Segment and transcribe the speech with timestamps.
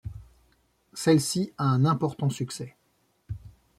[0.93, 2.75] Celle-ci a un important succès.